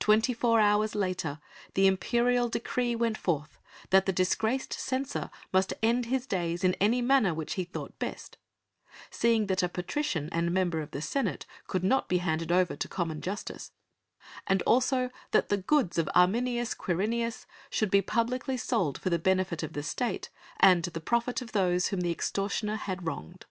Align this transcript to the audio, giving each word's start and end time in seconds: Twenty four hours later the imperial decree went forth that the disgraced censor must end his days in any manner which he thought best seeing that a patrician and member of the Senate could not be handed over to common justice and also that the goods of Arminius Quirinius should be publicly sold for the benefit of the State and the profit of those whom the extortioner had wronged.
Twenty 0.00 0.34
four 0.34 0.58
hours 0.58 0.96
later 0.96 1.38
the 1.74 1.86
imperial 1.86 2.48
decree 2.48 2.96
went 2.96 3.16
forth 3.16 3.60
that 3.90 4.04
the 4.04 4.12
disgraced 4.12 4.72
censor 4.72 5.30
must 5.52 5.72
end 5.80 6.06
his 6.06 6.26
days 6.26 6.64
in 6.64 6.74
any 6.80 7.00
manner 7.00 7.32
which 7.32 7.54
he 7.54 7.62
thought 7.62 7.96
best 8.00 8.36
seeing 9.12 9.46
that 9.46 9.62
a 9.62 9.68
patrician 9.68 10.28
and 10.32 10.50
member 10.50 10.80
of 10.80 10.90
the 10.90 11.00
Senate 11.00 11.46
could 11.68 11.84
not 11.84 12.08
be 12.08 12.18
handed 12.18 12.50
over 12.50 12.74
to 12.74 12.88
common 12.88 13.20
justice 13.20 13.70
and 14.44 14.60
also 14.62 15.10
that 15.30 15.50
the 15.50 15.56
goods 15.58 15.98
of 15.98 16.08
Arminius 16.16 16.74
Quirinius 16.74 17.46
should 17.70 17.92
be 17.92 18.02
publicly 18.02 18.56
sold 18.56 19.00
for 19.00 19.08
the 19.08 19.20
benefit 19.20 19.62
of 19.62 19.72
the 19.74 19.84
State 19.84 20.30
and 20.58 20.82
the 20.82 21.00
profit 21.00 21.40
of 21.40 21.52
those 21.52 21.86
whom 21.86 22.00
the 22.00 22.10
extortioner 22.10 22.74
had 22.74 23.06
wronged. 23.06 23.46